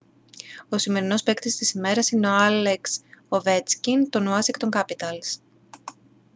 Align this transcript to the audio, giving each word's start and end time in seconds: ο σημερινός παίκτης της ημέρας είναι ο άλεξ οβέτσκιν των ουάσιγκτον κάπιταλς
ο 0.69 0.77
σημερινός 0.77 1.23
παίκτης 1.23 1.55
της 1.55 1.71
ημέρας 1.71 2.11
είναι 2.11 2.27
ο 2.27 2.35
άλεξ 2.35 3.01
οβέτσκιν 3.29 4.09
των 4.09 4.27
ουάσιγκτον 4.27 4.69
κάπιταλς 4.69 5.39